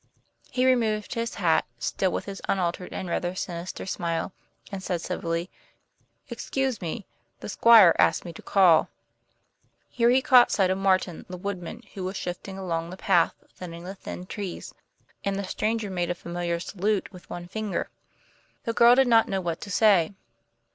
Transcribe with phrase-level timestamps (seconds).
[0.49, 4.31] He removed his hat, still with his unaltered and rather sinister smile,
[4.71, 5.51] and said civilly:
[6.29, 7.05] "Excuse me.
[7.41, 8.89] The Squire asked me to call."
[9.91, 13.83] Here he caught sight of Martin, the woodman, who was shifting along the path, thinning
[13.83, 14.73] the thin trees;
[15.23, 17.87] and the stranger made a familiar salute with one finger.
[18.63, 20.13] The girl did not know what to say.